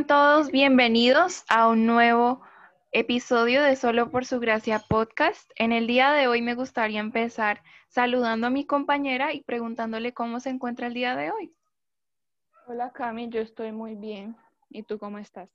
Sean 0.00 0.06
todos 0.06 0.50
bienvenidos 0.50 1.44
a 1.50 1.68
un 1.68 1.84
nuevo 1.84 2.40
episodio 2.90 3.62
de 3.62 3.76
Solo 3.76 4.10
por 4.10 4.24
su 4.24 4.40
Gracia 4.40 4.78
podcast. 4.78 5.50
En 5.56 5.72
el 5.72 5.86
día 5.86 6.12
de 6.12 6.26
hoy 6.26 6.40
me 6.40 6.54
gustaría 6.54 7.00
empezar 7.00 7.62
saludando 7.88 8.46
a 8.46 8.50
mi 8.50 8.64
compañera 8.64 9.34
y 9.34 9.42
preguntándole 9.42 10.14
cómo 10.14 10.40
se 10.40 10.48
encuentra 10.48 10.86
el 10.86 10.94
día 10.94 11.16
de 11.16 11.30
hoy. 11.30 11.52
Hola 12.66 12.92
Cami, 12.92 13.28
yo 13.28 13.42
estoy 13.42 13.72
muy 13.72 13.94
bien. 13.94 14.36
¿Y 14.70 14.84
tú 14.84 14.98
cómo 14.98 15.18
estás? 15.18 15.50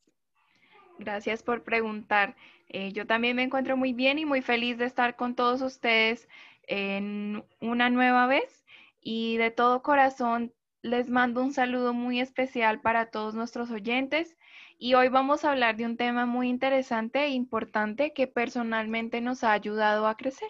Gracias 1.00 1.42
por 1.42 1.64
preguntar. 1.64 2.36
Eh, 2.70 2.92
yo 2.92 3.08
también 3.08 3.36
me 3.38 3.44
encuentro 3.44 3.76
muy 3.78 3.94
bien 3.94 4.20
y 4.20 4.26
muy 4.26 4.44
feliz 4.44 4.78
de 4.78 4.86
estar 4.86 5.16
con 5.16 5.34
todos 5.34 5.64
ustedes 5.64 6.30
en 6.68 7.44
una 7.62 7.90
nueva 7.90 8.28
vez 8.28 8.64
y 9.02 9.38
de 9.38 9.50
todo 9.50 9.82
corazón 9.82 10.54
les 10.86 11.10
mando 11.10 11.42
un 11.42 11.52
saludo 11.52 11.94
muy 11.94 12.20
especial 12.20 12.80
para 12.80 13.08
todos 13.08 13.34
nuestros 13.34 13.72
oyentes 13.72 14.38
y 14.78 14.94
hoy 14.94 15.10
vamos 15.10 15.44
a 15.44 15.52
hablar 15.52 15.78
de 15.78 15.86
un 15.86 15.98
tema 15.98 16.26
muy 16.26 16.50
interesante 16.50 17.24
e 17.26 17.30
importante 17.30 18.14
que 18.14 18.28
personalmente 18.28 19.22
nos 19.22 19.44
ha 19.44 19.52
ayudado 19.54 20.08
a 20.08 20.16
crecer. 20.16 20.50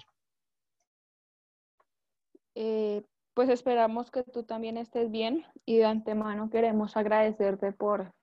Eh, 2.56 3.04
pues 3.34 3.50
esperamos 3.50 4.12
que 4.12 4.24
tú 4.24 4.44
también 4.44 4.78
estés 4.78 5.12
bien 5.12 5.46
y 5.66 5.78
de 5.78 5.86
antemano 5.86 6.50
queremos 6.50 6.96
agradecerte 6.96 7.74
por 7.74 8.14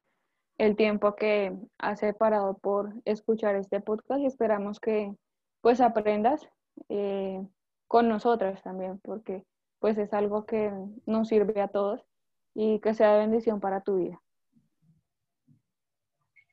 el 0.58 0.74
tiempo 0.74 1.14
que 1.16 1.56
has 1.78 2.00
separado 2.00 2.58
por 2.58 2.94
escuchar 3.04 3.56
este 3.56 3.80
podcast 3.80 4.20
y 4.20 4.26
esperamos 4.26 4.80
que 4.80 5.14
pues 5.60 5.80
aprendas 5.80 6.48
eh, 6.88 7.46
con 7.88 8.08
nosotras 8.08 8.62
también 8.62 8.98
porque 9.00 9.44
pues 9.80 9.98
es 9.98 10.14
algo 10.14 10.46
que 10.46 10.72
nos 11.06 11.28
sirve 11.28 11.60
a 11.60 11.68
todos 11.68 12.04
y 12.54 12.80
que 12.80 12.94
sea 12.94 13.12
de 13.12 13.20
bendición 13.20 13.60
para 13.60 13.82
tu 13.82 13.96
vida. 13.96 14.20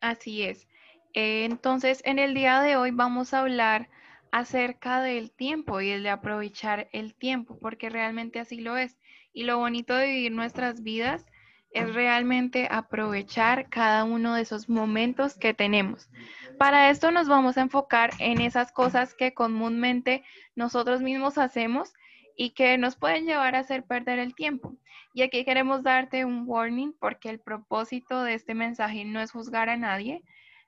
Así 0.01 0.43
es. 0.43 0.67
Eh, 1.13 1.45
entonces, 1.45 2.01
en 2.05 2.19
el 2.19 2.33
día 2.33 2.61
de 2.61 2.77
hoy 2.77 2.91
vamos 2.91 3.33
a 3.33 3.39
hablar 3.39 3.89
acerca 4.31 5.01
del 5.01 5.31
tiempo 5.31 5.81
y 5.81 5.89
el 5.89 6.03
de 6.03 6.09
aprovechar 6.09 6.87
el 6.91 7.13
tiempo, 7.15 7.57
porque 7.59 7.89
realmente 7.89 8.39
así 8.39 8.61
lo 8.61 8.77
es. 8.77 8.97
Y 9.33 9.43
lo 9.43 9.57
bonito 9.57 9.95
de 9.95 10.07
vivir 10.07 10.31
nuestras 10.31 10.83
vidas 10.83 11.25
es 11.71 11.93
realmente 11.93 12.67
aprovechar 12.71 13.69
cada 13.69 14.03
uno 14.03 14.35
de 14.35 14.41
esos 14.41 14.69
momentos 14.69 15.35
que 15.35 15.53
tenemos. 15.53 16.09
Para 16.57 16.89
esto 16.89 17.11
nos 17.11 17.27
vamos 17.27 17.57
a 17.57 17.61
enfocar 17.61 18.11
en 18.19 18.41
esas 18.41 18.71
cosas 18.71 19.13
que 19.13 19.33
comúnmente 19.33 20.23
nosotros 20.55 21.01
mismos 21.01 21.37
hacemos 21.37 21.93
y 22.41 22.51
que 22.51 22.77
nos 22.77 22.95
pueden 22.95 23.25
llevar 23.25 23.53
a 23.53 23.59
hacer 23.59 23.83
perder 23.83 24.17
el 24.17 24.33
tiempo. 24.33 24.77
Y 25.13 25.23
aquí 25.23 25.43
queremos 25.43 25.83
darte 25.83 26.23
un 26.23 26.45
warning 26.47 26.93
porque 26.97 27.29
el 27.29 27.41
propósito 27.41 28.23
de 28.23 28.33
este 28.33 28.55
mensaje 28.55 29.03
no 29.03 29.19
es 29.19 29.33
juzgar 29.33 29.67
a 29.67 29.75
nadie, 29.75 30.23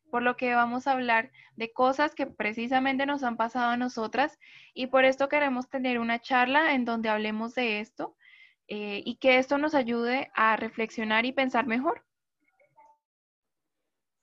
por 0.09 0.22
lo 0.22 0.36
que 0.36 0.53
vamos 0.53 0.86
a 0.86 0.92
hablar 0.92 1.31
de 1.55 1.72
cosas 1.72 2.14
que 2.14 2.27
precisamente 2.27 3.05
nos 3.05 3.23
han 3.23 3.38
pasado 3.38 3.72
a 3.72 3.77
nosotras 3.77 4.38
y 4.73 4.88
por 4.88 5.05
esto 5.05 5.30
queremos 5.30 5.69
tener 5.69 5.99
una 5.99 6.19
charla 6.19 6.73
en 6.73 6.83
donde 6.83 7.08
hablemos 7.08 7.55
de 7.55 7.80
esto 7.80 8.17
eh, 8.67 9.02
y 9.05 9.16
que 9.16 9.38
esto 9.38 9.58
nos 9.58 9.73
ayude 9.73 10.30
a 10.36 10.58
reflexionar 10.58 11.25
y 11.25 11.31
pensar 11.31 11.67
mejor. 11.67 12.03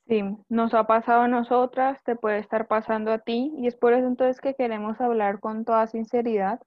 Sí, 0.06 0.22
nos 0.50 0.74
ha 0.74 0.86
pasado 0.86 1.22
a 1.22 1.28
nosotras, 1.28 2.04
te 2.04 2.14
puede 2.14 2.40
estar 2.40 2.66
pasando 2.68 3.10
a 3.10 3.20
ti 3.20 3.54
y 3.56 3.68
es 3.68 3.76
por 3.76 3.94
eso 3.94 4.06
entonces 4.06 4.38
que 4.42 4.54
queremos 4.54 5.00
hablar 5.00 5.40
con 5.40 5.64
toda 5.64 5.86
sinceridad 5.86 6.60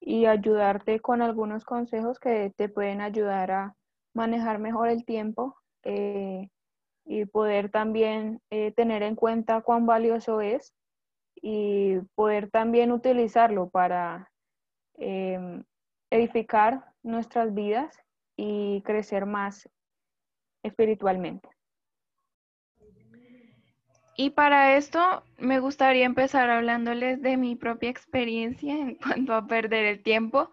y 0.00 0.26
ayudarte 0.26 1.00
con 1.00 1.22
algunos 1.22 1.64
consejos 1.64 2.18
que 2.18 2.52
te 2.56 2.68
pueden 2.68 3.00
ayudar 3.00 3.50
a 3.50 3.76
manejar 4.14 4.58
mejor 4.58 4.88
el 4.88 5.04
tiempo 5.04 5.56
eh, 5.84 6.48
y 7.04 7.24
poder 7.26 7.70
también 7.70 8.40
eh, 8.50 8.72
tener 8.72 9.02
en 9.02 9.14
cuenta 9.14 9.60
cuán 9.60 9.86
valioso 9.86 10.40
es 10.40 10.74
y 11.34 11.98
poder 12.14 12.50
también 12.50 12.92
utilizarlo 12.92 13.68
para 13.68 14.30
em, 14.94 15.64
edificar 16.10 16.84
nuestras 17.02 17.54
vidas 17.54 17.96
y 18.36 18.82
crecer 18.82 19.26
más 19.26 19.68
espiritualmente. 20.62 21.48
Y 24.22 24.28
para 24.28 24.76
esto 24.76 25.24
me 25.38 25.60
gustaría 25.60 26.04
empezar 26.04 26.50
hablándoles 26.50 27.22
de 27.22 27.38
mi 27.38 27.56
propia 27.56 27.88
experiencia 27.88 28.74
en 28.74 28.94
cuanto 29.02 29.32
a 29.32 29.46
perder 29.46 29.86
el 29.86 30.02
tiempo, 30.02 30.50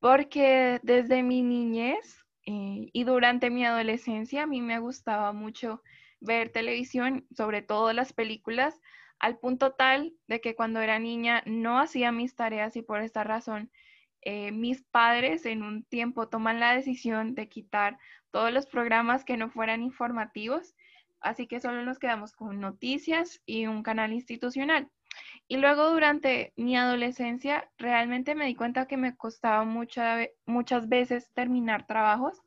porque 0.00 0.80
desde 0.82 1.22
mi 1.22 1.42
niñez 1.42 2.24
eh, 2.44 2.90
y 2.92 3.04
durante 3.04 3.50
mi 3.50 3.64
adolescencia 3.64 4.42
a 4.42 4.46
mí 4.48 4.60
me 4.60 4.80
gustaba 4.80 5.32
mucho 5.32 5.80
ver 6.18 6.50
televisión, 6.50 7.24
sobre 7.36 7.62
todo 7.62 7.92
las 7.92 8.12
películas, 8.12 8.80
al 9.20 9.38
punto 9.38 9.74
tal 9.74 10.14
de 10.26 10.40
que 10.40 10.56
cuando 10.56 10.80
era 10.80 10.98
niña 10.98 11.44
no 11.46 11.78
hacía 11.78 12.10
mis 12.10 12.34
tareas 12.34 12.74
y 12.74 12.82
por 12.82 13.00
esta 13.00 13.22
razón 13.22 13.70
eh, 14.22 14.50
mis 14.50 14.82
padres 14.82 15.46
en 15.46 15.62
un 15.62 15.84
tiempo 15.84 16.28
toman 16.28 16.58
la 16.58 16.74
decisión 16.74 17.36
de 17.36 17.48
quitar 17.48 17.96
todos 18.32 18.52
los 18.52 18.66
programas 18.66 19.24
que 19.24 19.36
no 19.36 19.50
fueran 19.50 19.82
informativos 19.82 20.74
así 21.24 21.46
que 21.46 21.60
solo 21.60 21.84
nos 21.84 21.98
quedamos 21.98 22.32
con 22.32 22.60
noticias 22.60 23.40
y 23.46 23.66
un 23.66 23.82
canal 23.82 24.12
institucional. 24.12 24.88
Y 25.48 25.56
luego 25.56 25.90
durante 25.90 26.52
mi 26.56 26.76
adolescencia 26.76 27.68
realmente 27.78 28.34
me 28.34 28.46
di 28.46 28.54
cuenta 28.54 28.86
que 28.86 28.96
me 28.96 29.16
costaba 29.16 29.64
muchas 29.64 30.88
veces 30.88 31.30
terminar 31.34 31.86
trabajos 31.86 32.40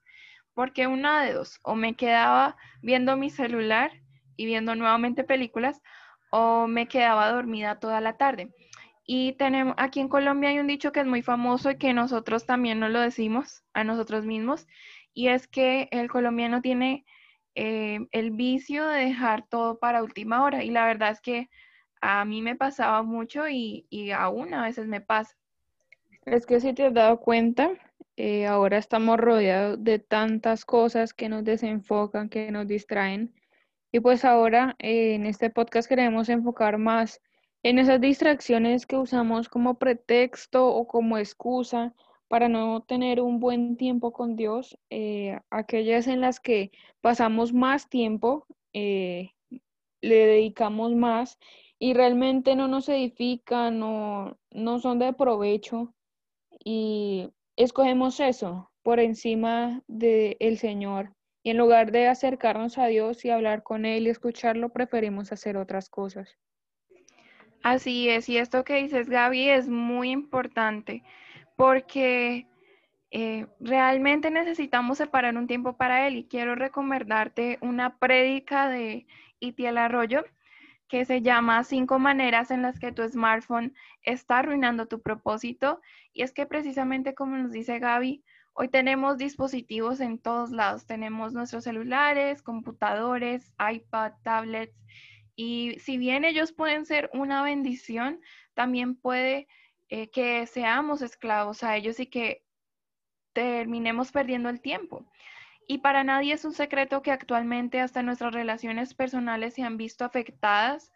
porque 0.53 0.87
una 0.87 1.23
de 1.23 1.33
dos, 1.33 1.59
o 1.63 1.75
me 1.75 1.95
quedaba 1.95 2.57
viendo 2.81 3.15
mi 3.15 3.29
celular 3.29 3.91
y 4.35 4.45
viendo 4.45 4.75
nuevamente 4.75 5.23
películas 5.23 5.81
o 6.31 6.67
me 6.67 6.87
quedaba 6.87 7.29
dormida 7.29 7.79
toda 7.79 8.01
la 8.01 8.17
tarde. 8.17 8.51
Y 9.05 9.33
tenemos, 9.33 9.75
aquí 9.77 9.99
en 10.01 10.09
Colombia 10.09 10.49
hay 10.49 10.59
un 10.59 10.67
dicho 10.67 10.91
que 10.91 10.99
es 10.99 11.05
muy 11.05 11.21
famoso 11.21 11.71
y 11.71 11.77
que 11.77 11.93
nosotros 11.93 12.45
también 12.45 12.79
nos 12.79 12.91
lo 12.91 12.99
decimos 12.99 13.63
a 13.73 13.83
nosotros 13.83 14.25
mismos, 14.25 14.67
y 15.13 15.29
es 15.29 15.47
que 15.47 15.87
el 15.91 16.09
colombiano 16.09 16.61
tiene 16.61 17.05
eh, 17.59 18.07
el 18.11 18.29
vicio 18.29 18.87
de 18.87 19.05
dejar 19.05 19.47
todo 19.47 19.79
para 19.79 20.03
última 20.03 20.43
hora. 20.43 20.63
Y 20.63 20.69
la 20.69 20.85
verdad 20.85 21.09
es 21.09 21.21
que 21.21 21.49
a 22.01 22.23
mí 22.23 22.43
me 22.43 22.55
pasaba 22.55 23.01
mucho 23.01 23.49
y, 23.49 23.87
aún 24.15 24.53
a 24.53 24.61
veces 24.61 24.85
me 24.85 25.01
pasa. 25.01 25.35
Es 26.25 26.45
que 26.45 26.59
si 26.59 26.73
te 26.73 26.85
has 26.85 26.93
dado 26.93 27.19
cuenta, 27.19 27.71
eh, 28.15 28.45
ahora 28.45 28.77
estamos 28.77 29.17
rodeados 29.17 29.83
de 29.83 29.97
tantas 29.97 30.65
cosas 30.65 31.15
que 31.15 31.29
nos 31.29 31.43
desenfocan, 31.43 32.29
que 32.29 32.51
nos 32.51 32.67
distraen. 32.67 33.33
Y 33.91 34.01
pues 34.01 34.23
ahora 34.23 34.75
eh, 34.77 35.15
en 35.15 35.25
este 35.25 35.49
podcast 35.49 35.89
queremos 35.89 36.29
enfocar 36.29 36.77
más 36.77 37.21
en 37.63 37.79
esas 37.79 37.99
distracciones 37.99 38.85
que 38.85 38.97
usamos 38.97 39.49
como 39.49 39.79
pretexto 39.79 40.67
o 40.67 40.85
como 40.85 41.17
excusa 41.17 41.95
para 42.27 42.49
no 42.49 42.81
tener 42.81 43.21
un 43.21 43.39
buen 43.39 43.77
tiempo 43.77 44.11
con 44.11 44.35
Dios, 44.35 44.77
eh, 44.89 45.39
aquellas 45.49 46.07
en 46.07 46.21
las 46.21 46.39
que 46.39 46.71
pasamos 47.01 47.53
más 47.53 47.89
tiempo, 47.89 48.45
eh, 48.73 49.31
le 50.01 50.15
dedicamos 50.15 50.93
más 50.93 51.37
y 51.79 51.93
realmente 51.93 52.55
no 52.55 52.67
nos 52.67 52.89
edifican, 52.89 53.79
no, 53.79 54.37
no 54.51 54.79
son 54.79 54.99
de 54.99 55.13
provecho 55.13 55.93
y 56.63 57.29
escogemos 57.55 58.19
eso 58.19 58.71
por 58.83 58.99
encima 58.99 59.81
del 59.87 60.57
Señor. 60.57 61.13
Y 61.43 61.51
en 61.51 61.57
lugar 61.57 61.91
de 61.91 62.07
acercarnos 62.07 62.77
a 62.77 62.87
Dios 62.87 63.23
y 63.23 63.29
hablar 63.29 63.63
con 63.63 63.85
Él 63.85 64.07
y 64.07 64.09
escucharlo, 64.09 64.69
preferimos 64.69 65.31
hacer 65.31 65.55
otras 65.55 65.89
cosas. 65.89 66.37
Así 67.63 68.09
es, 68.09 68.27
y 68.27 68.37
esto 68.37 68.63
que 68.63 68.75
dices, 68.75 69.09
Gaby, 69.09 69.49
es 69.49 69.69
muy 69.69 70.11
importante 70.11 71.03
porque 71.57 72.47
eh, 73.11 73.47
realmente 73.59 74.31
necesitamos 74.31 74.99
separar 74.99 75.35
un 75.35 75.47
tiempo 75.47 75.75
para 75.75 76.07
él 76.07 76.15
y 76.15 76.27
quiero 76.27 76.55
recomendarte 76.55 77.57
una 77.61 77.97
prédica 77.97 78.69
de 78.69 79.07
Itiel 79.39 79.77
Arroyo 79.77 80.23
que 80.87 81.03
se 81.03 81.21
llama 81.21 81.63
Cinco 81.63 81.99
maneras 81.99 82.51
en 82.51 82.61
las 82.61 82.79
que 82.79 82.91
tu 82.93 83.05
smartphone 83.07 83.73
está 84.03 84.39
arruinando 84.39 84.85
tu 84.85 85.01
propósito. 85.01 85.81
Y 86.13 86.21
es 86.21 86.31
que 86.31 86.45
precisamente 86.45 87.13
como 87.13 87.35
nos 87.37 87.51
dice 87.51 87.79
Gaby, 87.79 88.23
hoy 88.53 88.69
tenemos 88.69 89.17
dispositivos 89.17 89.99
en 89.99 90.19
todos 90.19 90.51
lados. 90.51 90.85
Tenemos 90.85 91.33
nuestros 91.33 91.63
celulares, 91.65 92.41
computadores, 92.41 93.51
iPad, 93.59 94.13
tablets. 94.23 94.77
Y 95.35 95.77
si 95.79 95.97
bien 95.97 96.23
ellos 96.23 96.53
pueden 96.53 96.85
ser 96.85 97.09
una 97.13 97.43
bendición, 97.43 98.21
también 98.53 98.95
puede 98.95 99.47
eh, 99.89 100.09
que 100.09 100.45
seamos 100.47 101.01
esclavos 101.01 101.63
a 101.63 101.75
ellos 101.75 101.99
y 101.99 102.07
que 102.07 102.43
terminemos 103.33 104.11
perdiendo 104.11 104.49
el 104.49 104.61
tiempo. 104.61 105.05
Y 105.67 105.79
para 105.79 106.03
nadie 106.03 106.33
es 106.33 106.45
un 106.45 106.53
secreto 106.53 107.01
que 107.01 107.11
actualmente 107.11 107.81
hasta 107.81 108.01
nuestras 108.01 108.33
relaciones 108.33 108.93
personales 108.93 109.53
se 109.53 109.63
han 109.63 109.77
visto 109.77 110.05
afectadas 110.05 110.91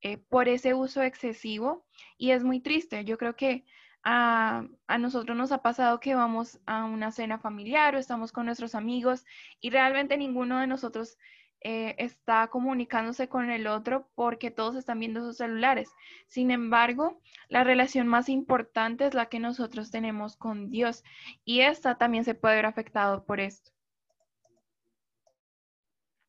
eh, 0.00 0.18
por 0.18 0.48
ese 0.48 0.74
uso 0.74 1.02
excesivo 1.02 1.86
y 2.18 2.30
es 2.30 2.44
muy 2.44 2.60
triste. 2.60 3.04
Yo 3.04 3.18
creo 3.18 3.36
que 3.36 3.64
a, 4.02 4.66
a, 4.86 4.98
nosotros 4.98 5.36
nos 5.36 5.52
ha 5.52 5.62
pasado 5.62 6.00
que 6.00 6.14
vamos 6.14 6.60
a 6.66 6.84
una 6.84 7.12
cena 7.12 7.38
familiar 7.38 7.94
o 7.94 7.98
estamos 7.98 8.32
con 8.32 8.46
nuestros 8.46 8.74
amigos 8.74 9.24
y 9.60 9.70
realmente 9.70 10.16
ninguno 10.16 10.60
de 10.60 10.66
nosotros 10.66 11.18
eh, 11.68 11.96
está 11.98 12.46
comunicándose 12.46 13.28
con 13.28 13.50
el 13.50 13.66
otro 13.66 14.08
porque 14.14 14.52
todos 14.52 14.76
están 14.76 15.00
viendo 15.00 15.20
sus 15.20 15.38
celulares. 15.38 15.90
Sin 16.28 16.52
embargo, 16.52 17.20
la 17.48 17.64
relación 17.64 18.06
más 18.06 18.28
importante 18.28 19.04
es 19.04 19.14
la 19.14 19.26
que 19.26 19.40
nosotros 19.40 19.90
tenemos 19.90 20.36
con 20.36 20.70
Dios 20.70 21.02
y 21.44 21.62
esta 21.62 21.98
también 21.98 22.22
se 22.22 22.36
puede 22.36 22.54
ver 22.54 22.66
afectado 22.66 23.24
por 23.24 23.40
esto. 23.40 23.72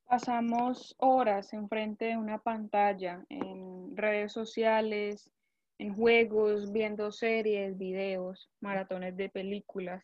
Pasamos 0.07 0.95
horas 0.97 1.53
enfrente 1.53 2.05
de 2.05 2.17
una 2.17 2.39
pantalla, 2.39 3.23
en 3.29 3.95
redes 3.95 4.33
sociales, 4.33 5.29
en 5.77 5.93
juegos, 5.93 6.71
viendo 6.71 7.11
series, 7.11 7.77
videos, 7.77 8.49
maratones 8.59 9.15
de 9.15 9.29
películas, 9.29 10.03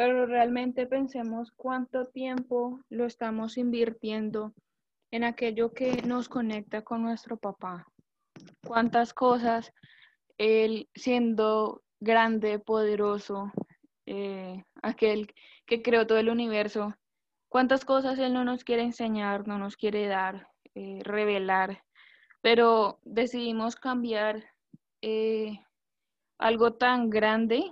pero 0.00 0.24
realmente 0.24 0.86
pensemos 0.86 1.52
cuánto 1.58 2.06
tiempo 2.06 2.80
lo 2.88 3.04
estamos 3.04 3.58
invirtiendo 3.58 4.54
en 5.10 5.24
aquello 5.24 5.74
que 5.74 6.00
nos 6.06 6.26
conecta 6.26 6.80
con 6.80 7.02
nuestro 7.02 7.36
papá. 7.36 7.86
Cuántas 8.66 9.12
cosas 9.12 9.74
él 10.38 10.88
siendo 10.94 11.82
grande, 12.00 12.58
poderoso, 12.58 13.52
eh, 14.06 14.64
aquel 14.80 15.34
que 15.66 15.82
creó 15.82 16.06
todo 16.06 16.16
el 16.16 16.30
universo, 16.30 16.94
cuántas 17.50 17.84
cosas 17.84 18.18
Él 18.18 18.32
no 18.32 18.42
nos 18.42 18.64
quiere 18.64 18.84
enseñar, 18.84 19.46
no 19.46 19.58
nos 19.58 19.76
quiere 19.76 20.06
dar, 20.06 20.48
eh, 20.74 21.00
revelar, 21.02 21.84
pero 22.40 23.00
decidimos 23.04 23.76
cambiar 23.76 24.42
eh, 25.02 25.60
algo 26.38 26.72
tan 26.72 27.10
grande 27.10 27.70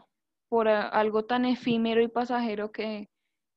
por 0.48 0.68
algo 0.68 1.24
tan 1.24 1.44
efímero 1.44 2.02
y 2.02 2.08
pasajero 2.08 2.72
que 2.72 3.08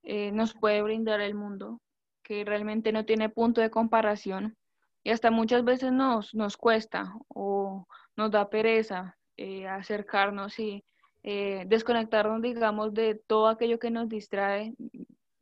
eh, 0.03 0.31
nos 0.31 0.53
puede 0.53 0.81
brindar 0.81 1.21
el 1.21 1.35
mundo, 1.35 1.79
que 2.23 2.43
realmente 2.45 2.91
no 2.91 3.05
tiene 3.05 3.29
punto 3.29 3.61
de 3.61 3.69
comparación 3.69 4.57
y 5.03 5.11
hasta 5.11 5.31
muchas 5.31 5.63
veces 5.63 5.91
nos, 5.91 6.33
nos 6.33 6.57
cuesta 6.57 7.13
o 7.27 7.88
nos 8.15 8.31
da 8.31 8.49
pereza 8.49 9.17
acercarnos 9.69 10.59
y 10.59 10.83
desconectarnos, 11.23 12.43
digamos, 12.43 12.93
de 12.93 13.15
todo 13.15 13.47
aquello 13.47 13.79
que 13.79 13.89
nos 13.89 14.07
distrae 14.07 14.75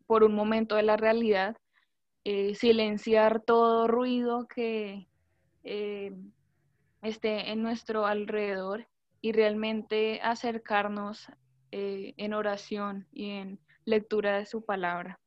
por 0.10 0.24
un 0.24 0.34
momento 0.34 0.76
de 0.76 0.82
la 0.82 0.98
realidad, 0.98 1.56
eh, 2.24 2.56
silenciar 2.56 3.42
todo 3.42 3.88
ruido 3.88 4.48
que 4.48 5.08
eh, 5.64 6.12
esté 7.04 7.52
en 7.52 7.62
nuestro 7.62 8.08
alrededor 8.08 8.88
y 9.22 9.32
realmente 9.32 10.20
acercarnos 10.22 11.28
eh, 11.72 12.14
en 12.18 12.34
oración 12.34 13.08
y 13.12 13.30
en 13.32 13.60
lectura 13.86 14.38
de 14.38 14.46
su 14.46 14.66
palabra. 14.66 15.20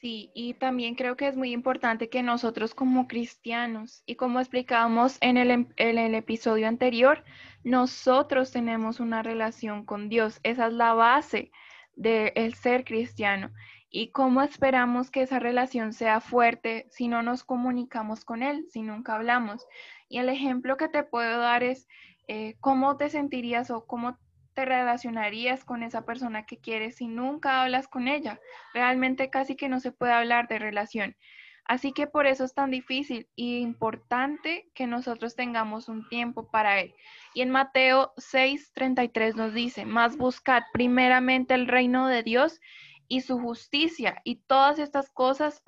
Sí, 0.00 0.30
y 0.34 0.54
también 0.54 0.94
creo 0.94 1.14
que 1.16 1.28
es 1.28 1.36
muy 1.36 1.52
importante 1.52 2.08
que 2.08 2.22
nosotros 2.22 2.74
como 2.74 3.06
cristianos, 3.06 4.02
y 4.06 4.14
como 4.14 4.40
explicábamos 4.40 5.18
en 5.20 5.36
el, 5.36 5.50
en 5.50 5.98
el, 5.98 6.14
episodio 6.14 6.68
anterior, 6.68 7.22
nosotros 7.64 8.50
tenemos 8.50 8.98
una 8.98 9.22
relación 9.22 9.84
con 9.84 10.08
Dios. 10.08 10.40
Esa 10.42 10.68
es 10.68 10.72
la 10.72 10.94
base 10.94 11.52
de 11.96 12.32
el 12.34 12.54
ser 12.54 12.84
cristiano 12.84 13.50
y 13.90 14.10
cómo 14.10 14.40
esperamos 14.40 15.10
que 15.10 15.22
esa 15.22 15.38
relación 15.38 15.92
sea 15.92 16.20
fuerte 16.20 16.86
si 16.90 17.08
no 17.08 17.22
nos 17.22 17.44
comunicamos 17.44 18.24
con 18.24 18.42
él, 18.42 18.66
si 18.70 18.80
nunca 18.80 19.16
hablamos. 19.16 19.66
Y 20.08 20.18
el 20.18 20.30
ejemplo 20.30 20.78
que 20.78 20.88
te 20.88 21.02
puedo 21.02 21.40
dar 21.40 21.62
es 21.62 21.88
eh, 22.32 22.54
cómo 22.60 22.96
te 22.96 23.10
sentirías 23.10 23.72
o 23.72 23.86
cómo 23.86 24.16
te 24.54 24.64
relacionarías 24.64 25.64
con 25.64 25.82
esa 25.82 26.04
persona 26.04 26.46
que 26.46 26.58
quieres 26.58 26.94
si 26.94 27.08
nunca 27.08 27.60
hablas 27.60 27.88
con 27.88 28.06
ella. 28.06 28.38
Realmente 28.72 29.30
casi 29.30 29.56
que 29.56 29.68
no 29.68 29.80
se 29.80 29.90
puede 29.90 30.12
hablar 30.12 30.46
de 30.46 30.60
relación. 30.60 31.16
Así 31.64 31.92
que 31.92 32.06
por 32.06 32.28
eso 32.28 32.44
es 32.44 32.54
tan 32.54 32.70
difícil 32.70 33.28
y 33.34 33.58
importante 33.58 34.70
que 34.74 34.86
nosotros 34.86 35.34
tengamos 35.34 35.88
un 35.88 36.08
tiempo 36.08 36.48
para 36.52 36.78
Él. 36.78 36.94
Y 37.34 37.42
en 37.42 37.50
Mateo 37.50 38.12
6:33 38.16 39.34
nos 39.34 39.52
dice, 39.52 39.84
más 39.84 40.16
buscad 40.16 40.62
primeramente 40.72 41.54
el 41.54 41.66
reino 41.66 42.06
de 42.06 42.22
Dios 42.22 42.60
y 43.08 43.22
su 43.22 43.40
justicia, 43.40 44.22
y 44.22 44.36
todas 44.36 44.78
estas 44.78 45.10
cosas 45.10 45.64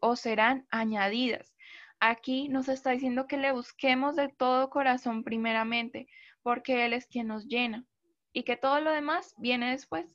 os 0.00 0.20
serán 0.20 0.68
añadidas. 0.70 1.55
Aquí 2.00 2.48
nos 2.48 2.68
está 2.68 2.90
diciendo 2.90 3.26
que 3.26 3.38
le 3.38 3.52
busquemos 3.52 4.16
de 4.16 4.28
todo 4.28 4.70
corazón 4.70 5.24
primeramente, 5.24 6.08
porque 6.42 6.84
Él 6.84 6.92
es 6.92 7.06
quien 7.06 7.28
nos 7.28 7.46
llena, 7.46 7.86
y 8.32 8.42
que 8.42 8.56
todo 8.56 8.80
lo 8.80 8.90
demás 8.90 9.34
viene 9.38 9.70
después. 9.70 10.14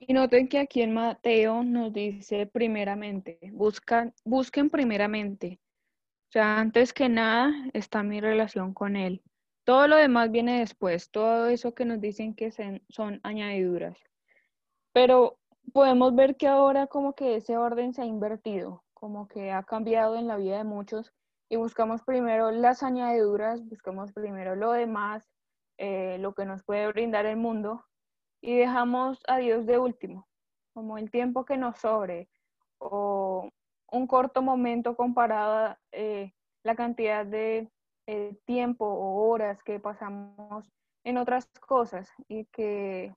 Y 0.00 0.12
noten 0.12 0.48
que 0.48 0.58
aquí 0.58 0.82
en 0.82 0.94
Mateo 0.94 1.62
nos 1.62 1.92
dice 1.92 2.46
primeramente, 2.46 3.38
buscan, 3.52 4.14
busquen 4.24 4.70
primeramente. 4.70 5.60
O 6.28 6.32
sea, 6.32 6.58
antes 6.58 6.92
que 6.92 7.08
nada 7.08 7.52
está 7.72 8.02
mi 8.02 8.20
relación 8.20 8.74
con 8.74 8.96
Él. 8.96 9.22
Todo 9.64 9.88
lo 9.88 9.96
demás 9.96 10.30
viene 10.30 10.60
después, 10.60 11.10
todo 11.10 11.46
eso 11.48 11.74
que 11.74 11.84
nos 11.84 12.00
dicen 12.00 12.34
que 12.34 12.50
son 12.88 13.20
añadiduras. 13.22 13.98
Pero 14.92 15.38
podemos 15.72 16.14
ver 16.14 16.36
que 16.36 16.46
ahora 16.46 16.86
como 16.86 17.14
que 17.14 17.36
ese 17.36 17.56
orden 17.56 17.92
se 17.92 18.02
ha 18.02 18.06
invertido, 18.06 18.84
como 18.98 19.28
que 19.28 19.52
ha 19.52 19.62
cambiado 19.62 20.16
en 20.16 20.26
la 20.26 20.36
vida 20.36 20.58
de 20.58 20.64
muchos 20.64 21.12
y 21.48 21.56
buscamos 21.56 22.02
primero 22.02 22.50
las 22.50 22.82
añadiduras, 22.82 23.64
buscamos 23.64 24.12
primero 24.12 24.56
lo 24.56 24.72
demás, 24.72 25.28
eh, 25.78 26.18
lo 26.18 26.34
que 26.34 26.44
nos 26.44 26.62
puede 26.64 26.88
brindar 26.88 27.24
el 27.26 27.36
mundo 27.36 27.84
y 28.40 28.56
dejamos 28.56 29.20
a 29.28 29.38
Dios 29.38 29.66
de 29.66 29.78
último, 29.78 30.26
como 30.74 30.98
el 30.98 31.10
tiempo 31.10 31.44
que 31.44 31.56
nos 31.56 31.78
sobre 31.78 32.28
o 32.78 33.48
un 33.90 34.06
corto 34.06 34.42
momento 34.42 34.96
comparado 34.96 35.56
a 35.56 35.78
eh, 35.92 36.32
la 36.62 36.74
cantidad 36.74 37.24
de 37.24 37.70
eh, 38.06 38.36
tiempo 38.44 38.84
o 38.86 39.28
horas 39.28 39.62
que 39.62 39.80
pasamos 39.80 40.70
en 41.04 41.18
otras 41.18 41.48
cosas 41.66 42.10
y 42.28 42.46
que 42.46 43.14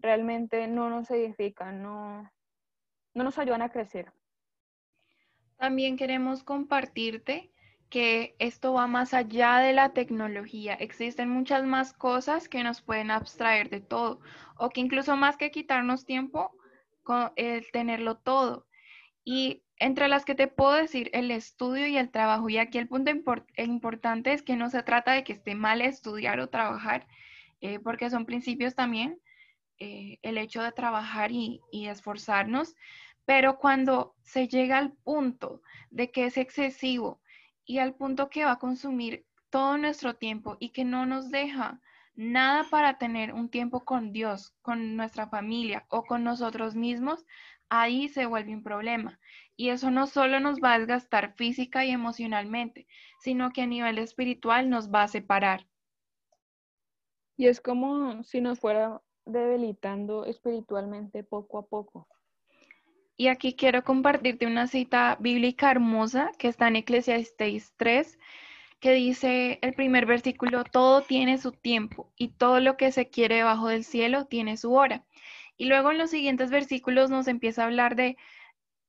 realmente 0.00 0.66
no 0.66 0.90
nos 0.90 1.10
edifican, 1.10 1.82
no, 1.82 2.30
no 3.14 3.24
nos 3.24 3.38
ayudan 3.38 3.62
a 3.62 3.70
crecer. 3.70 4.12
También 5.62 5.96
queremos 5.96 6.42
compartirte 6.42 7.52
que 7.88 8.34
esto 8.40 8.72
va 8.72 8.88
más 8.88 9.14
allá 9.14 9.58
de 9.58 9.72
la 9.72 9.92
tecnología. 9.92 10.74
Existen 10.74 11.28
muchas 11.28 11.62
más 11.62 11.92
cosas 11.92 12.48
que 12.48 12.64
nos 12.64 12.82
pueden 12.82 13.12
abstraer 13.12 13.70
de 13.70 13.80
todo 13.80 14.18
o 14.56 14.70
que 14.70 14.80
incluso 14.80 15.16
más 15.16 15.36
que 15.36 15.52
quitarnos 15.52 16.04
tiempo, 16.04 16.50
con 17.04 17.30
el 17.36 17.70
tenerlo 17.70 18.16
todo. 18.16 18.66
Y 19.24 19.62
entre 19.76 20.08
las 20.08 20.24
que 20.24 20.34
te 20.34 20.48
puedo 20.48 20.72
decir, 20.72 21.10
el 21.12 21.30
estudio 21.30 21.86
y 21.86 21.96
el 21.96 22.10
trabajo. 22.10 22.48
Y 22.48 22.58
aquí 22.58 22.78
el 22.78 22.88
punto 22.88 23.12
importante 23.56 24.32
es 24.32 24.42
que 24.42 24.56
no 24.56 24.68
se 24.68 24.82
trata 24.82 25.12
de 25.12 25.22
que 25.22 25.32
esté 25.32 25.54
mal 25.54 25.80
estudiar 25.80 26.40
o 26.40 26.48
trabajar, 26.48 27.06
eh, 27.60 27.78
porque 27.78 28.10
son 28.10 28.26
principios 28.26 28.74
también, 28.74 29.20
eh, 29.78 30.18
el 30.22 30.38
hecho 30.38 30.60
de 30.60 30.72
trabajar 30.72 31.30
y, 31.30 31.60
y 31.70 31.86
esforzarnos, 31.86 32.74
pero 33.24 33.58
cuando 33.58 34.14
se 34.22 34.48
llega 34.48 34.78
al 34.78 34.92
punto 34.92 35.62
de 35.90 36.10
que 36.10 36.26
es 36.26 36.36
excesivo, 36.36 37.22
y 37.64 37.78
al 37.78 37.94
punto 37.94 38.28
que 38.28 38.44
va 38.44 38.52
a 38.52 38.58
consumir 38.58 39.26
todo 39.50 39.78
nuestro 39.78 40.14
tiempo 40.14 40.56
y 40.58 40.70
que 40.70 40.84
no 40.84 41.06
nos 41.06 41.30
deja 41.30 41.80
nada 42.14 42.64
para 42.70 42.98
tener 42.98 43.32
un 43.32 43.48
tiempo 43.48 43.84
con 43.84 44.12
Dios, 44.12 44.54
con 44.62 44.96
nuestra 44.96 45.28
familia 45.28 45.86
o 45.88 46.04
con 46.04 46.24
nosotros 46.24 46.74
mismos, 46.74 47.24
ahí 47.68 48.08
se 48.08 48.26
vuelve 48.26 48.54
un 48.54 48.62
problema. 48.62 49.18
Y 49.56 49.70
eso 49.70 49.90
no 49.90 50.06
solo 50.06 50.40
nos 50.40 50.58
va 50.60 50.74
a 50.74 50.78
desgastar 50.78 51.34
física 51.34 51.84
y 51.84 51.90
emocionalmente, 51.90 52.86
sino 53.20 53.50
que 53.52 53.62
a 53.62 53.66
nivel 53.66 53.98
espiritual 53.98 54.68
nos 54.68 54.90
va 54.90 55.04
a 55.04 55.08
separar. 55.08 55.66
Y 57.36 57.46
es 57.46 57.60
como 57.60 58.22
si 58.24 58.40
nos 58.40 58.60
fuera 58.60 59.00
debilitando 59.24 60.24
espiritualmente 60.26 61.22
poco 61.24 61.58
a 61.58 61.66
poco. 61.66 62.08
Y 63.22 63.28
aquí 63.28 63.54
quiero 63.54 63.84
compartirte 63.84 64.46
una 64.46 64.66
cita 64.66 65.16
bíblica 65.20 65.70
hermosa 65.70 66.32
que 66.40 66.48
está 66.48 66.66
en 66.66 66.74
Eclesiastes 66.74 67.72
3, 67.76 68.18
que 68.80 68.94
dice 68.94 69.60
el 69.62 69.74
primer 69.74 70.06
versículo, 70.06 70.64
todo 70.64 71.02
tiene 71.02 71.38
su 71.38 71.52
tiempo 71.52 72.12
y 72.16 72.30
todo 72.32 72.58
lo 72.58 72.76
que 72.76 72.90
se 72.90 73.10
quiere 73.10 73.36
debajo 73.36 73.68
del 73.68 73.84
cielo 73.84 74.24
tiene 74.24 74.56
su 74.56 74.72
hora. 74.72 75.04
Y 75.56 75.66
luego 75.66 75.92
en 75.92 75.98
los 75.98 76.10
siguientes 76.10 76.50
versículos 76.50 77.10
nos 77.10 77.28
empieza 77.28 77.62
a 77.62 77.66
hablar 77.66 77.94
de, 77.94 78.16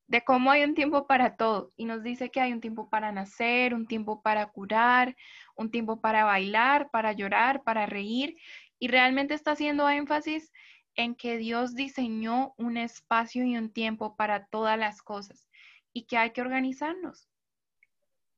de 0.08 0.24
cómo 0.24 0.50
hay 0.50 0.64
un 0.64 0.74
tiempo 0.74 1.06
para 1.06 1.36
todo 1.36 1.70
y 1.78 1.86
nos 1.86 2.02
dice 2.02 2.32
que 2.32 2.42
hay 2.42 2.54
un 2.54 2.60
tiempo 2.60 2.90
para 2.90 3.12
nacer, 3.12 3.76
un 3.76 3.86
tiempo 3.86 4.24
para 4.24 4.48
curar, 4.48 5.16
un 5.56 5.70
tiempo 5.70 6.02
para 6.02 6.24
bailar, 6.26 6.90
para 6.90 7.12
llorar, 7.12 7.62
para 7.62 7.86
reír. 7.86 8.36
Y 8.80 8.88
realmente 8.88 9.36
está 9.36 9.52
haciendo 9.52 9.88
énfasis 9.88 10.52
en 10.96 11.16
que 11.16 11.38
Dios 11.38 11.76
diseñó 11.76 12.54
un 12.58 12.78
espacio 12.78 13.44
y 13.44 13.58
un 13.58 13.72
tiempo 13.72 14.16
para 14.16 14.46
todas 14.48 14.78
las 14.78 15.02
cosas 15.02 15.48
y 15.94 16.06
que 16.06 16.18
hay 16.18 16.32
que 16.32 16.42
organizarnos. 16.42 17.30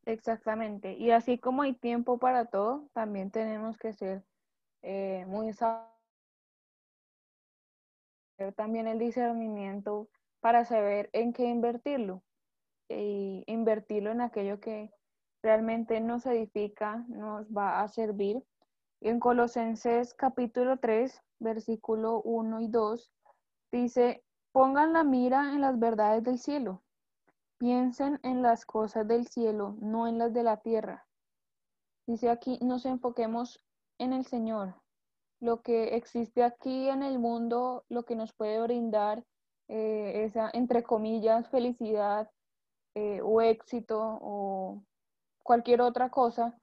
Exactamente. 0.05 0.93
Y 0.93 1.11
así 1.11 1.39
como 1.39 1.63
hay 1.63 1.73
tiempo 1.73 2.19
para 2.19 2.45
todo, 2.45 2.89
también 2.93 3.31
tenemos 3.31 3.77
que 3.77 3.93
ser 3.93 4.23
eh, 4.83 5.25
muy 5.27 5.51
también 8.55 8.87
el 8.87 8.99
discernimiento 8.99 10.09
para 10.41 10.65
saber 10.65 11.09
en 11.13 11.33
qué 11.33 11.45
invertirlo 11.45 12.21
y 12.89 13.43
invertirlo 13.47 14.11
en 14.11 14.21
aquello 14.21 14.59
que 14.59 14.91
realmente 15.41 15.99
nos 16.01 16.25
edifica, 16.25 17.03
nos 17.07 17.47
va 17.47 17.81
a 17.81 17.87
servir. 17.87 18.43
En 19.01 19.19
Colosenses 19.19 20.13
capítulo 20.13 20.77
3, 20.77 21.21
versículo 21.39 22.21
1 22.21 22.61
y 22.61 22.67
2, 22.67 23.11
dice, 23.71 24.23
pongan 24.51 24.93
la 24.93 25.03
mira 25.03 25.53
en 25.53 25.61
las 25.61 25.77
verdades 25.79 26.23
del 26.23 26.39
cielo, 26.39 26.83
piensen 27.57 28.19
en 28.23 28.41
las 28.41 28.65
cosas 28.65 29.07
del 29.07 29.27
cielo, 29.27 29.75
no 29.79 30.07
en 30.07 30.17
las 30.17 30.33
de 30.33 30.43
la 30.43 30.57
tierra. 30.57 31.07
Dice 32.07 32.29
aquí, 32.29 32.59
nos 32.61 32.85
enfoquemos 32.85 33.63
en 33.97 34.13
el 34.13 34.25
Señor, 34.25 34.75
lo 35.39 35.61
que 35.61 35.95
existe 35.95 36.43
aquí 36.43 36.89
en 36.89 37.03
el 37.03 37.19
mundo, 37.19 37.83
lo 37.89 38.03
que 38.03 38.15
nos 38.15 38.33
puede 38.33 38.61
brindar 38.61 39.23
eh, 39.67 40.23
esa, 40.25 40.49
entre 40.53 40.83
comillas, 40.83 41.49
felicidad 41.49 42.29
eh, 42.93 43.21
o 43.23 43.41
éxito 43.41 44.19
o 44.21 44.83
cualquier 45.43 45.81
otra 45.81 46.09
cosa 46.09 46.57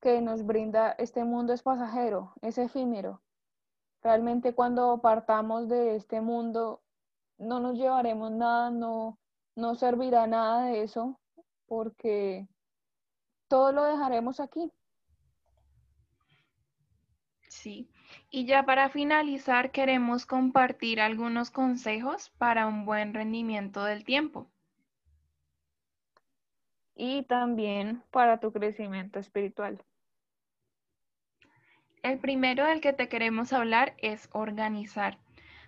que 0.00 0.20
nos 0.20 0.44
brinda 0.44 0.92
este 0.92 1.24
mundo 1.24 1.52
es 1.52 1.62
pasajero, 1.62 2.32
es 2.42 2.58
efímero. 2.58 3.22
Realmente 4.02 4.54
cuando 4.54 5.00
partamos 5.00 5.68
de 5.68 5.96
este 5.96 6.20
mundo 6.20 6.82
no 7.38 7.60
nos 7.60 7.76
llevaremos 7.76 8.30
nada, 8.30 8.70
no, 8.70 9.18
no 9.56 9.74
servirá 9.74 10.26
nada 10.26 10.64
de 10.66 10.82
eso 10.82 11.18
porque 11.66 12.48
todo 13.48 13.72
lo 13.72 13.84
dejaremos 13.84 14.40
aquí. 14.40 14.72
Sí, 17.48 17.90
y 18.30 18.46
ya 18.46 18.64
para 18.64 18.88
finalizar 18.88 19.70
queremos 19.72 20.24
compartir 20.24 21.00
algunos 21.00 21.50
consejos 21.50 22.30
para 22.38 22.66
un 22.66 22.86
buen 22.86 23.12
rendimiento 23.12 23.84
del 23.84 24.04
tiempo 24.04 24.50
y 26.94 27.22
también 27.24 28.02
para 28.10 28.40
tu 28.40 28.52
crecimiento 28.52 29.18
espiritual. 29.18 29.82
El 32.02 32.18
primero 32.18 32.64
del 32.64 32.80
que 32.80 32.94
te 32.94 33.08
queremos 33.08 33.52
hablar 33.52 33.94
es 33.98 34.30
organizar. 34.32 35.18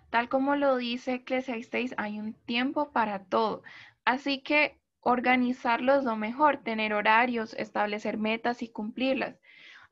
Tal 0.09 0.31
como 0.31 0.57
lo 0.57 0.77
dice 0.77 1.15
Ecclesiastes, 1.15 1.95
hay 1.99 2.19
un 2.19 2.33
tiempo 2.33 2.91
para 2.91 3.25
todo. 3.25 3.63
Así 4.07 4.41
que 4.41 4.79
organizarlo 5.01 5.95
es 5.95 6.05
lo 6.05 6.17
mejor, 6.17 6.59
tener 6.59 6.95
horarios, 6.95 7.55
establecer 7.59 8.17
metas 8.17 8.63
y 8.63 8.69
cumplirlas. 8.69 9.37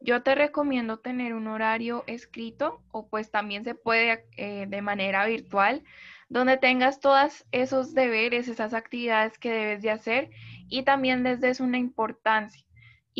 Yo 0.00 0.22
te 0.22 0.34
recomiendo 0.34 0.98
tener 0.98 1.34
un 1.34 1.46
horario 1.46 2.04
escrito 2.06 2.82
o 2.90 3.06
pues 3.06 3.30
también 3.30 3.64
se 3.64 3.74
puede 3.74 4.24
eh, 4.38 4.64
de 4.66 4.80
manera 4.80 5.26
virtual, 5.26 5.84
donde 6.30 6.56
tengas 6.56 7.00
todos 7.00 7.44
esos 7.52 7.92
deberes, 7.92 8.48
esas 8.48 8.72
actividades 8.72 9.38
que 9.38 9.52
debes 9.52 9.82
de 9.82 9.90
hacer 9.90 10.30
y 10.70 10.84
también 10.84 11.22
les 11.22 11.40
des 11.42 11.60
una 11.60 11.76
importancia. 11.76 12.64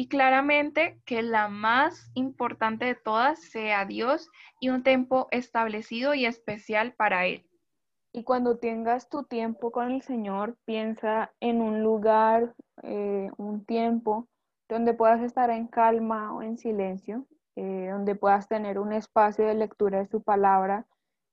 Y 0.00 0.08
claramente 0.08 0.98
que 1.04 1.20
la 1.20 1.48
más 1.48 2.10
importante 2.14 2.86
de 2.86 2.94
todas 2.94 3.38
sea 3.38 3.84
Dios 3.84 4.30
y 4.58 4.70
un 4.70 4.82
tiempo 4.82 5.28
establecido 5.30 6.14
y 6.14 6.24
especial 6.24 6.94
para 6.94 7.26
Él. 7.26 7.44
Y 8.10 8.24
cuando 8.24 8.56
tengas 8.56 9.10
tu 9.10 9.24
tiempo 9.24 9.70
con 9.70 9.90
el 9.90 10.00
Señor, 10.00 10.56
piensa 10.64 11.34
en 11.38 11.60
un 11.60 11.82
lugar, 11.82 12.54
eh, 12.82 13.30
un 13.36 13.66
tiempo 13.66 14.26
donde 14.70 14.94
puedas 14.94 15.20
estar 15.20 15.50
en 15.50 15.66
calma 15.66 16.34
o 16.34 16.40
en 16.40 16.56
silencio, 16.56 17.26
eh, 17.56 17.90
donde 17.92 18.14
puedas 18.14 18.48
tener 18.48 18.78
un 18.78 18.94
espacio 18.94 19.46
de 19.46 19.54
lectura 19.54 19.98
de 19.98 20.06
su 20.06 20.22
palabra, 20.22 20.86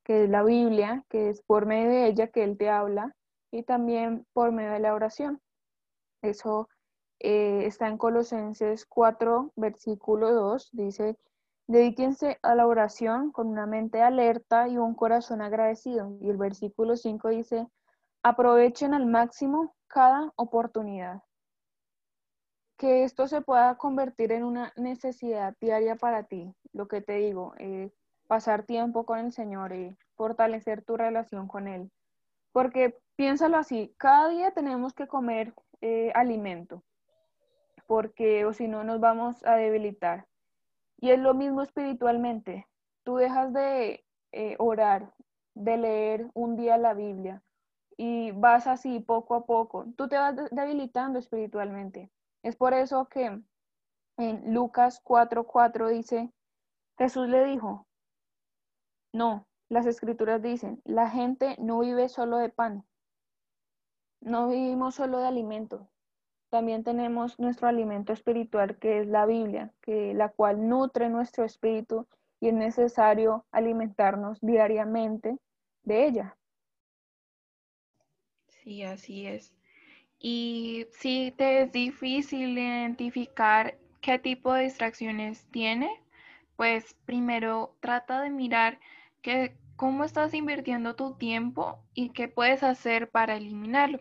que 0.03 0.25
es 0.25 0.29
la 0.29 0.43
Biblia, 0.43 1.05
que 1.07 1.29
es 1.29 1.41
por 1.41 1.67
medio 1.67 1.89
de 1.89 2.07
ella 2.07 2.27
que 2.27 2.43
Él 2.43 2.57
te 2.57 2.69
habla, 2.69 3.15
y 3.49 3.63
también 3.63 4.25
por 4.33 4.51
medio 4.51 4.73
de 4.73 4.79
la 4.79 4.93
oración. 4.93 5.39
Eso 6.21 6.67
eh, 7.19 7.65
está 7.65 7.87
en 7.87 7.97
Colosenses 7.97 8.85
4, 8.85 9.53
versículo 9.55 10.33
2, 10.33 10.69
dice, 10.73 11.17
dedíquense 11.67 12.39
a 12.41 12.55
la 12.55 12.67
oración 12.67 13.31
con 13.31 13.47
una 13.47 13.65
mente 13.65 14.01
alerta 14.01 14.67
y 14.67 14.77
un 14.77 14.95
corazón 14.95 15.41
agradecido. 15.41 16.17
Y 16.21 16.29
el 16.29 16.37
versículo 16.37 16.95
5 16.95 17.29
dice, 17.29 17.67
aprovechen 18.23 18.93
al 18.93 19.05
máximo 19.05 19.75
cada 19.87 20.31
oportunidad. 20.35 21.21
Que 22.77 23.03
esto 23.03 23.27
se 23.27 23.41
pueda 23.41 23.75
convertir 23.75 24.31
en 24.31 24.43
una 24.43 24.71
necesidad 24.75 25.55
diaria 25.59 25.95
para 25.95 26.23
ti, 26.23 26.53
lo 26.73 26.87
que 26.87 27.01
te 27.01 27.13
digo, 27.13 27.53
eh, 27.57 27.91
pasar 28.27 28.63
tiempo 28.63 29.05
con 29.05 29.19
el 29.19 29.31
Señor 29.31 29.73
y 29.73 29.97
fortalecer 30.15 30.83
tu 30.83 30.95
relación 30.95 31.47
con 31.47 31.67
Él. 31.67 31.91
Porque 32.51 32.97
piénsalo 33.15 33.57
así, 33.57 33.95
cada 33.97 34.29
día 34.29 34.51
tenemos 34.51 34.93
que 34.93 35.07
comer 35.07 35.53
eh, 35.81 36.11
alimento, 36.13 36.83
porque 37.87 38.45
o 38.45 38.53
si 38.53 38.67
no 38.67 38.83
nos 38.83 38.99
vamos 38.99 39.43
a 39.45 39.55
debilitar. 39.55 40.27
Y 40.99 41.11
es 41.11 41.19
lo 41.19 41.33
mismo 41.33 41.61
espiritualmente. 41.61 42.67
Tú 43.03 43.15
dejas 43.15 43.53
de 43.53 44.05
eh, 44.31 44.55
orar, 44.59 45.13
de 45.55 45.77
leer 45.77 46.29
un 46.33 46.55
día 46.55 46.77
la 46.77 46.93
Biblia 46.93 47.41
y 47.97 48.31
vas 48.31 48.67
así 48.67 48.99
poco 48.99 49.35
a 49.35 49.45
poco. 49.45 49.85
Tú 49.95 50.07
te 50.07 50.17
vas 50.17 50.35
debilitando 50.51 51.17
espiritualmente. 51.17 52.11
Es 52.43 52.55
por 52.55 52.73
eso 52.73 53.07
que 53.09 53.41
en 54.17 54.53
Lucas 54.53 55.01
4:4 55.03 55.89
dice, 55.89 56.31
Jesús 56.97 57.27
le 57.27 57.43
dijo, 57.45 57.87
no, 59.13 59.47
las 59.69 59.85
escrituras 59.85 60.41
dicen, 60.41 60.81
la 60.85 61.09
gente 61.09 61.55
no 61.59 61.79
vive 61.79 62.09
solo 62.09 62.37
de 62.37 62.49
pan, 62.49 62.85
no 64.21 64.47
vivimos 64.47 64.95
solo 64.95 65.19
de 65.19 65.27
alimento, 65.27 65.89
también 66.49 66.83
tenemos 66.83 67.39
nuestro 67.39 67.67
alimento 67.67 68.13
espiritual 68.13 68.77
que 68.77 68.99
es 68.99 69.07
la 69.07 69.25
Biblia, 69.25 69.73
que 69.81 70.13
la 70.13 70.29
cual 70.29 70.67
nutre 70.67 71.09
nuestro 71.09 71.43
espíritu 71.43 72.07
y 72.39 72.49
es 72.49 72.53
necesario 72.53 73.45
alimentarnos 73.51 74.39
diariamente 74.41 75.37
de 75.83 76.07
ella. 76.07 76.37
Sí, 78.47 78.83
así 78.83 79.25
es. 79.25 79.53
Y 80.19 80.87
si 80.91 81.33
te 81.37 81.61
es 81.61 81.71
difícil 81.71 82.57
identificar 82.57 83.77
qué 84.01 84.19
tipo 84.19 84.53
de 84.53 84.63
distracciones 84.63 85.45
tiene, 85.51 85.89
pues 86.55 86.95
primero 87.05 87.75
trata 87.79 88.21
de 88.21 88.29
mirar 88.29 88.79
que, 89.21 89.55
cómo 89.75 90.03
estás 90.03 90.33
invirtiendo 90.33 90.95
tu 90.95 91.15
tiempo 91.15 91.79
y 91.93 92.09
qué 92.09 92.27
puedes 92.27 92.63
hacer 92.63 93.09
para 93.09 93.37
eliminarlo. 93.37 93.99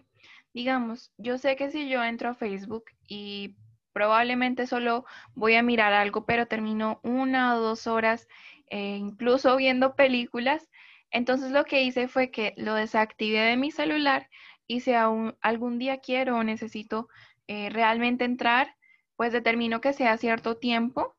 Digamos, 0.57 1.13
yo 1.19 1.37
sé 1.37 1.55
que 1.55 1.71
si 1.71 1.87
yo 1.87 2.03
entro 2.03 2.31
a 2.31 2.35
Facebook 2.35 2.85
y 3.07 3.57
probablemente 3.93 4.67
solo 4.67 5.05
voy 5.35 5.55
a 5.55 5.63
mirar 5.63 5.93
algo, 5.93 6.25
pero 6.25 6.47
termino 6.47 6.99
una 7.03 7.55
o 7.55 7.61
dos 7.61 7.87
horas 7.87 8.27
eh, 8.71 8.97
incluso 8.97 9.55
viendo 9.59 9.95
películas, 9.97 10.71
entonces 11.11 11.51
lo 11.51 11.65
que 11.67 11.83
hice 11.83 12.09
fue 12.09 12.31
que 12.31 12.55
lo 12.57 12.75
desactivé 12.75 13.41
de 13.41 13.59
mi 13.59 13.71
celular 13.71 14.31
y 14.67 14.81
si 14.81 14.95
aún 14.95 15.37
algún 15.43 15.79
día 15.79 15.99
quiero 15.99 16.39
o 16.39 16.43
necesito 16.43 17.11
eh, 17.49 17.69
realmente 17.69 18.25
entrar, 18.25 18.77
pues 19.17 19.33
determino 19.33 19.83
que 19.83 19.93
sea 19.93 20.17
cierto 20.17 20.57
tiempo. 20.57 21.17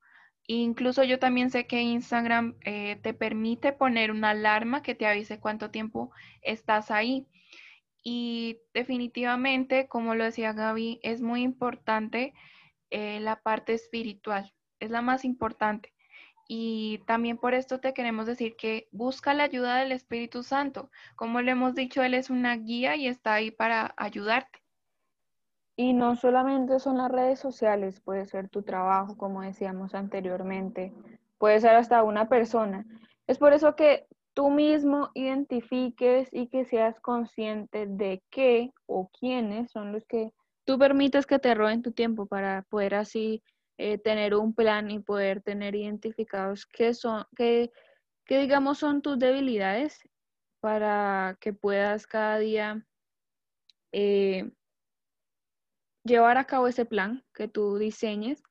Incluso 0.47 1.03
yo 1.03 1.19
también 1.19 1.51
sé 1.51 1.67
que 1.67 1.81
Instagram 1.81 2.55
eh, 2.65 2.95
te 3.03 3.13
permite 3.13 3.71
poner 3.71 4.09
una 4.09 4.31
alarma 4.31 4.81
que 4.81 4.95
te 4.95 5.05
avise 5.05 5.39
cuánto 5.39 5.69
tiempo 5.69 6.09
estás 6.41 6.89
ahí. 6.89 7.27
Y 8.09 8.61
definitivamente, 8.73 9.89
como 9.89 10.15
lo 10.15 10.23
decía 10.23 10.53
Gaby, 10.53 11.01
es 11.03 11.19
muy 11.19 11.41
importante 11.41 12.33
eh, 12.89 13.19
la 13.19 13.41
parte 13.41 13.73
espiritual, 13.73 14.53
es 14.79 14.91
la 14.91 15.01
más 15.01 15.25
importante. 15.25 15.93
Y 16.47 16.99
también 17.05 17.37
por 17.37 17.53
esto 17.53 17.81
te 17.81 17.93
queremos 17.93 18.25
decir 18.25 18.55
que 18.55 18.87
busca 18.93 19.33
la 19.33 19.43
ayuda 19.43 19.75
del 19.75 19.91
Espíritu 19.91 20.41
Santo. 20.41 20.89
Como 21.17 21.41
lo 21.41 21.51
hemos 21.51 21.75
dicho, 21.75 22.01
Él 22.01 22.13
es 22.13 22.29
una 22.29 22.55
guía 22.55 22.95
y 22.95 23.07
está 23.07 23.33
ahí 23.33 23.51
para 23.51 23.93
ayudarte. 23.97 24.59
Y 25.75 25.91
no 25.91 26.15
solamente 26.15 26.79
son 26.79 26.99
las 26.99 27.11
redes 27.11 27.39
sociales, 27.39 27.99
puede 27.99 28.25
ser 28.25 28.47
tu 28.47 28.63
trabajo, 28.63 29.17
como 29.17 29.41
decíamos 29.41 29.93
anteriormente, 29.93 30.93
puede 31.37 31.59
ser 31.59 31.75
hasta 31.75 32.03
una 32.03 32.29
persona. 32.29 32.85
Es 33.27 33.37
por 33.37 33.51
eso 33.51 33.75
que 33.75 34.07
tú 34.37 34.51
mismo 34.51 35.09
identifiques 35.15 36.29
y 36.31 36.47
que 36.47 36.63
seas 36.65 36.99
consciente 36.99 37.87
de 37.87 38.21
qué 38.29 38.71
o 38.85 39.09
quiénes 39.09 39.71
son 39.71 39.91
los 39.91 40.05
que 40.05 40.31
tú 40.63 40.77
permites 40.77 41.25
que 41.25 41.39
te 41.39 41.55
roben 41.55 41.81
tu 41.81 41.91
tiempo 41.91 42.27
para 42.27 42.61
poder 42.69 42.93
así 42.93 43.41
eh, 43.79 43.97
tener 43.97 44.35
un 44.35 44.53
plan 44.53 44.91
y 44.91 44.99
poder 44.99 45.41
tener 45.41 45.73
identificados 45.73 46.67
qué 46.67 46.93
son, 46.93 47.25
qué, 47.35 47.71
digamos 48.29 48.77
son 48.77 49.01
tus 49.01 49.17
debilidades 49.17 49.99
para 50.59 51.35
que 51.41 51.51
puedas 51.53 52.05
cada 52.05 52.37
día 52.37 52.85
eh, 53.91 54.51
llevar 56.03 56.37
a 56.37 56.45
cabo 56.45 56.67
ese 56.67 56.85
plan 56.85 57.25
que 57.33 57.47
tú 57.47 57.79
diseñes 57.79 58.43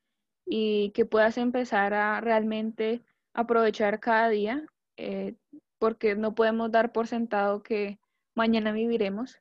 y 0.44 0.90
que 0.96 1.04
puedas 1.04 1.38
empezar 1.38 1.94
a 1.94 2.20
realmente 2.20 3.04
aprovechar 3.34 4.00
cada 4.00 4.30
día 4.30 4.66
eh, 4.96 5.36
porque 5.78 6.14
no 6.14 6.34
podemos 6.34 6.70
dar 6.70 6.92
por 6.92 7.06
sentado 7.06 7.62
que 7.62 7.98
mañana 8.34 8.72
viviremos. 8.72 9.40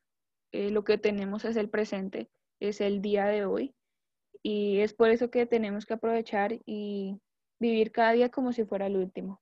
Eh, 0.52 0.70
lo 0.70 0.84
que 0.84 0.98
tenemos 0.98 1.44
es 1.44 1.56
el 1.56 1.68
presente, 1.68 2.30
es 2.60 2.80
el 2.80 3.02
día 3.02 3.26
de 3.26 3.44
hoy. 3.44 3.74
Y 4.42 4.80
es 4.80 4.94
por 4.94 5.10
eso 5.10 5.30
que 5.30 5.46
tenemos 5.46 5.86
que 5.86 5.94
aprovechar 5.94 6.58
y 6.64 7.20
vivir 7.58 7.92
cada 7.92 8.12
día 8.12 8.30
como 8.30 8.52
si 8.52 8.64
fuera 8.64 8.86
el 8.86 8.96
último. 8.96 9.40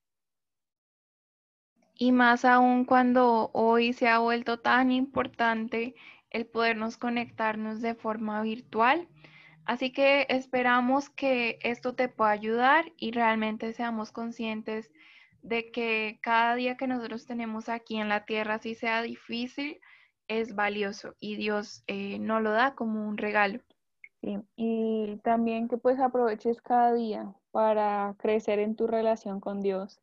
Y 1.96 2.10
más 2.12 2.44
aún 2.44 2.84
cuando 2.84 3.50
hoy 3.52 3.92
se 3.92 4.08
ha 4.08 4.18
vuelto 4.18 4.58
tan 4.60 4.90
importante 4.90 5.94
el 6.30 6.46
podernos 6.46 6.96
conectarnos 6.96 7.80
de 7.80 7.94
forma 7.94 8.42
virtual. 8.42 9.08
Así 9.64 9.92
que 9.92 10.26
esperamos 10.28 11.08
que 11.08 11.58
esto 11.62 11.94
te 11.94 12.08
pueda 12.08 12.32
ayudar 12.32 12.92
y 12.96 13.12
realmente 13.12 13.72
seamos 13.72 14.10
conscientes 14.10 14.90
de 15.44 15.70
que 15.70 16.18
cada 16.22 16.54
día 16.54 16.76
que 16.76 16.86
nosotros 16.86 17.26
tenemos 17.26 17.68
aquí 17.68 17.98
en 17.98 18.08
la 18.08 18.24
tierra, 18.24 18.58
si 18.58 18.74
sea 18.74 19.02
difícil, 19.02 19.78
es 20.26 20.54
valioso 20.54 21.14
y 21.20 21.36
Dios 21.36 21.84
eh, 21.86 22.18
nos 22.18 22.40
lo 22.40 22.50
da 22.50 22.74
como 22.74 23.06
un 23.06 23.18
regalo. 23.18 23.60
Sí, 24.22 24.38
y 24.56 25.18
también 25.22 25.68
que 25.68 25.76
pues 25.76 26.00
aproveches 26.00 26.62
cada 26.62 26.94
día 26.94 27.34
para 27.50 28.14
crecer 28.18 28.58
en 28.58 28.74
tu 28.74 28.86
relación 28.86 29.38
con 29.38 29.60
Dios. 29.60 30.00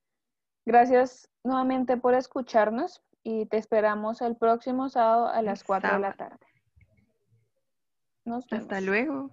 Gracias 0.64 1.28
nuevamente 1.44 1.98
por 1.98 2.14
escucharnos 2.14 3.02
y 3.24 3.48
te 3.48 3.58
esperamos 3.58 4.22
el 4.22 4.36
próximo 4.36 4.90
sábado 4.90 5.28
a 5.28 5.42
las 5.42 5.64
4 5.64 5.94
de 5.94 6.00
la 6.00 6.14
tarde. 6.14 6.46
Hasta 8.52 8.80
luego. 8.80 9.32